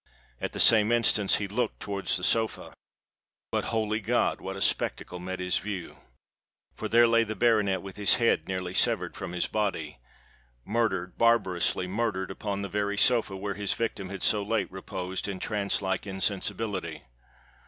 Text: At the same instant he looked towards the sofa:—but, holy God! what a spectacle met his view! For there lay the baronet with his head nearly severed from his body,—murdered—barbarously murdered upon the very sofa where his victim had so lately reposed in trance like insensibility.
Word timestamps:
At 0.41 0.53
the 0.53 0.59
same 0.59 0.91
instant 0.91 1.33
he 1.33 1.47
looked 1.47 1.79
towards 1.79 2.17
the 2.17 2.23
sofa:—but, 2.23 3.63
holy 3.65 3.99
God! 3.99 4.41
what 4.41 4.55
a 4.55 4.59
spectacle 4.61 5.19
met 5.19 5.39
his 5.39 5.59
view! 5.59 5.97
For 6.73 6.87
there 6.89 7.05
lay 7.07 7.23
the 7.23 7.35
baronet 7.35 7.83
with 7.83 7.97
his 7.97 8.15
head 8.15 8.47
nearly 8.47 8.73
severed 8.73 9.15
from 9.15 9.33
his 9.33 9.45
body,—murdered—barbarously 9.45 11.85
murdered 11.85 12.31
upon 12.31 12.63
the 12.63 12.67
very 12.67 12.97
sofa 12.97 13.37
where 13.37 13.53
his 13.53 13.75
victim 13.75 14.09
had 14.09 14.23
so 14.23 14.41
lately 14.41 14.73
reposed 14.73 15.27
in 15.27 15.37
trance 15.37 15.83
like 15.83 16.07
insensibility. 16.07 17.03